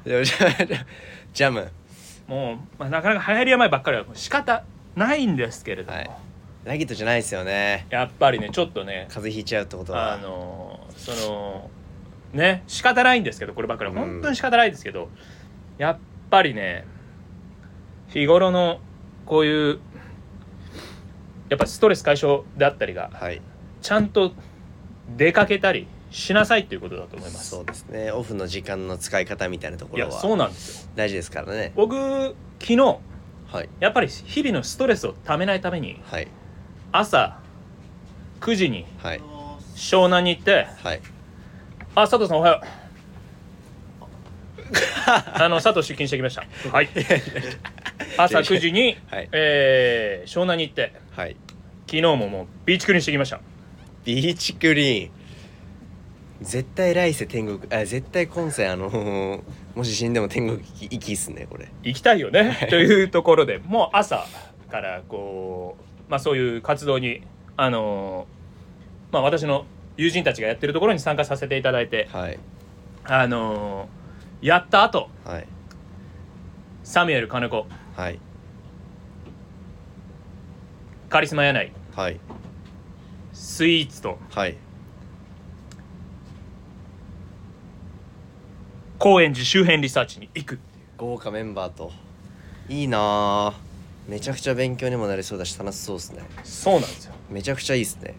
[1.32, 1.70] ジャム。
[2.26, 4.64] もう、まあ、なかなか流行り病ばっかりは仕方
[4.94, 6.10] ないんですけれども、はい。
[6.64, 7.86] ラギットじゃないですよね。
[7.90, 10.14] やっぱりねちょっとね風邪ひいちゃうってことは。
[10.14, 11.70] あのその
[12.32, 14.02] ね仕方ないんですけどこればっかりは。
[14.02, 14.10] うん。
[14.12, 15.08] 本当に仕方ないですけど、
[15.78, 15.98] やっ
[16.30, 16.84] ぱりね
[18.08, 18.80] 日頃の
[19.26, 19.80] こういう
[21.48, 23.42] やっぱストレス解消であったりがはい。
[23.80, 24.32] ちゃんと
[25.16, 27.50] 出かけたりしなさいっていうことだと思います。
[27.50, 28.12] そうですね。
[28.12, 30.90] オフの時間の使い方みたいなところいやそうはなんですよ。
[30.94, 31.72] 大事ですからね。
[31.74, 33.68] 僕昨日はい。
[33.80, 36.28] やっぱり日々のストレスをためないためにはい。
[36.92, 37.38] 朝
[38.40, 39.20] 9時にはい。
[39.74, 41.00] 湘南に行ってはい
[41.96, 42.66] 「あ佐藤さんおはよう」
[45.42, 46.44] あの佐藤出勤してきました。
[46.70, 46.88] はい。
[48.18, 49.28] 朝9時に、はい。
[49.32, 51.36] えー湘南に行ってはい。
[51.86, 53.40] 昨日ももうビーチクリーンしてきました。
[54.04, 55.10] ビーチクリーン
[56.42, 59.40] 絶対来世天国あ絶対今世あのー
[59.74, 61.68] もし死んでも天国行きっすねこれ。
[61.82, 62.66] 行きたいよね。
[62.68, 64.26] というところでもう朝
[64.70, 65.76] からこ
[66.08, 67.22] う、まあ、そういう活動に
[67.56, 69.64] あのーまあ私の
[69.96, 72.38] 友人たちがやってるところに参加させていただいてはい。
[73.04, 75.46] あのーやった後はい。
[76.82, 78.18] サミュエル金子はい。
[81.08, 82.18] カリスマ柳井はい。
[83.32, 84.56] スイーツとはい
[89.02, 90.60] 高円寺周辺リサーチに行く。
[90.96, 91.90] 豪華メンバーと。
[92.68, 92.98] いいな
[93.48, 93.52] あ。
[94.06, 96.22] めちゃくちゃ勉強にもなりそうだし楽しそうですね。
[96.44, 97.14] そうなんですよ。
[97.28, 98.14] めちゃくちゃいいっすね。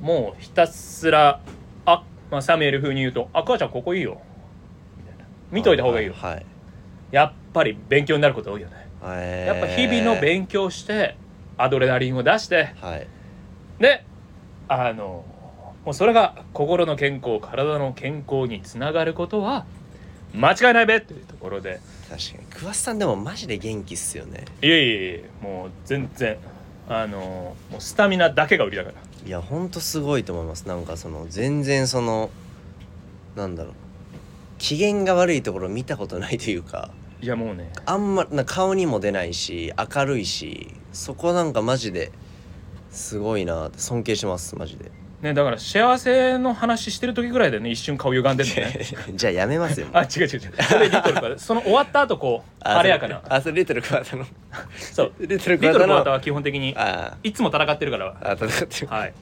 [0.00, 1.40] もうひたすら
[1.84, 4.20] あ、まあ、サミュエル風に言うと「あ母ちゃんここいいよ」
[4.98, 5.24] みたいな。
[5.50, 6.14] 見といた方がいいよ。
[6.16, 6.46] はい。
[7.10, 8.86] やっぱり勉強になること多いよね。
[9.02, 9.46] はい。
[9.48, 11.16] やっぱ日々の勉強して
[11.58, 13.08] アドレナリンを出してはい。
[13.80, 14.04] で
[14.68, 15.24] あの
[15.84, 19.66] もうそれが心の健康体の健康につながることは
[20.34, 21.00] 間違いないべ。
[21.00, 21.80] というところで。
[22.08, 22.44] 確かに。
[22.50, 24.44] 桑田さんでもマジで元気っすよね。
[24.62, 26.36] いえいえいえもう全然。
[26.88, 28.96] あのもうスタミナだけが売りだから。
[29.26, 30.66] いやほんとすごいと思います。
[30.66, 32.30] なんかその全然その
[33.36, 33.74] なんだろう。
[34.58, 36.90] 機嫌が悪いところ見たことないというか。
[37.22, 37.70] いやもうね。
[37.86, 42.12] あんまな顔にも出ないし明るいしそこなんかマジで
[42.90, 44.90] すごいなって尊敬してますマジで
[45.22, 48.80] ねだから幸せの話してる時ぐらいでね一瞬顔歪んでるのね。
[49.14, 49.88] じゃあやめますよ。
[49.92, 50.40] あ違う違う違う。
[50.62, 53.22] それリトルクワタその終わった後こう晴れやかな。
[53.28, 54.24] あそれリトルクワタの。
[54.76, 55.12] そう。
[55.20, 58.16] リトルクリワタは基本的にあいつも戦ってるから。
[58.22, 58.86] ああ戦ってる。
[58.86, 59.12] はい、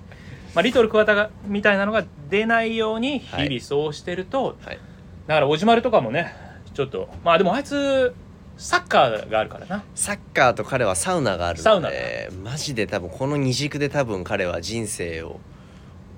[0.54, 3.48] まあ、リトルクワタがみたいなのが出ないようにはい。
[3.48, 4.78] 日々そうしてると、はい。
[5.26, 6.32] だからおじまるとかもね
[6.74, 8.14] ちょっとまあでもあいつ
[8.56, 9.84] サッカーがあるからな。
[9.94, 11.88] サッカーと彼はサウナがあるサウナ。
[11.88, 15.40] のでマジで多分この二軸で多分彼は人生を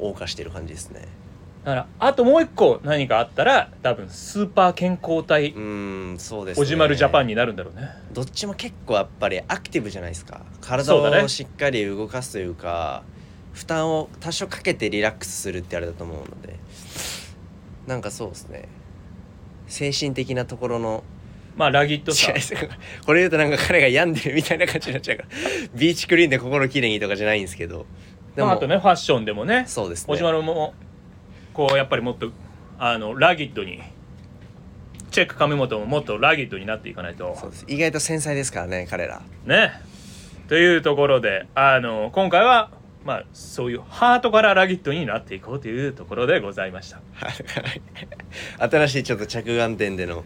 [0.00, 1.06] 謳歌してる感じですね。
[1.64, 6.62] だからあともう一個何かあったら多分スーパー健康体うーんそうですね。
[6.62, 7.90] おじまるジャパンになるんだろうね。
[8.12, 10.40] どっちも結構やっぱりアクティブじゃないですか。
[10.62, 13.02] 体をしっかり動かすというか
[13.52, 16.58] 負担を多少かけてリラックスするってあれだと思うので。
[17.86, 18.68] なんかそうですね。
[19.66, 21.04] 精神的なところの
[21.56, 22.32] まあラギットさ。
[23.04, 25.28] これ言うとなんか彼が病んでるみたいな感じになっちゃうから。
[25.74, 27.84] ビーチクリーンで心きれいにとかじゃないんですけど
[28.40, 30.12] でも、まあ、あとねファッションでもねそうですね。
[30.12, 30.74] おじまるも
[31.52, 32.30] こうやっぱりもっと
[32.78, 33.80] あのラギットに
[35.10, 37.36] チェック亀本ももっとラギットになっていかないと。
[37.38, 37.64] そうです。
[37.68, 39.20] 意外と繊細ですからね彼ら。
[39.44, 39.72] ね。
[40.48, 42.70] というところであの今回は
[43.04, 47.00] まあそういうハートからラギットになっていこうというところでございました。
[48.58, 50.24] 新しいちょっと着眼点での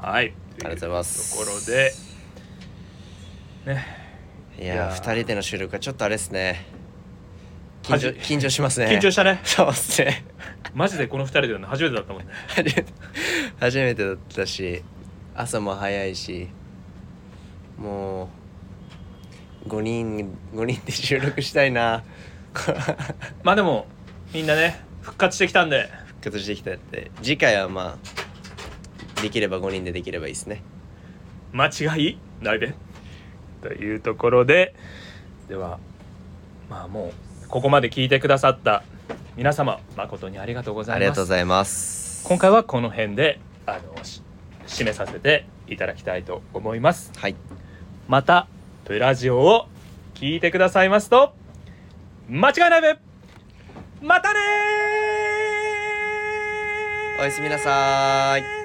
[0.00, 0.32] はい。
[0.64, 1.38] ありがとうございます。
[1.38, 1.92] ところで
[3.66, 4.00] ね。
[4.58, 4.96] いやーいやー。
[4.96, 6.66] 2人での収録はちょっとあれですね。
[7.82, 8.86] 緊張はじ緊張しますね。
[8.86, 9.40] 緊張したね。
[9.44, 10.24] そうっすね。
[10.74, 12.28] マジでこの二人でやるの初めてだったもんね。
[12.48, 12.84] 初めて
[13.58, 14.82] 初めてだったし
[15.40, 16.48] 朝も早いし
[17.78, 18.28] も
[19.64, 22.02] う5人5人で収録したいな。
[23.42, 23.86] まあでも
[24.34, 25.88] みんなね復活してきたんで。
[26.06, 27.10] 復活してきたって。
[27.22, 27.98] 次回はま
[29.18, 30.62] あできれば5人でできればいいですね。
[31.52, 32.18] 間違い？
[32.42, 32.74] ないべ。
[33.62, 34.74] というところで
[35.48, 35.78] では
[36.68, 37.12] まあも
[37.44, 38.82] うここまで聞いてくださった
[39.36, 40.96] 皆様誠にありがとうございます。
[40.96, 42.24] ありがとうございます。
[42.26, 44.22] 今回はこの辺であのし
[44.70, 47.12] 締めさせていただきたいと思います。
[47.16, 47.36] はい。
[48.08, 48.46] また
[48.84, 49.66] プラジオを
[50.14, 51.32] 聞いてくださいますと
[52.28, 52.98] 間違いないべ。
[54.00, 57.20] またねー！
[57.20, 58.59] おやすみなさーい